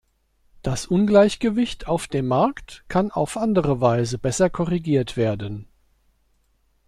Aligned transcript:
Das 0.63 0.87
Ungleichgewicht 0.87 1.85
auf 1.85 2.07
dem 2.07 2.25
Markt 2.25 2.83
kann 2.87 3.11
auf 3.11 3.37
andere 3.37 3.81
Weise 3.81 4.17
besser 4.17 4.49
korrigiert 4.49 5.15
werden. 5.15 5.67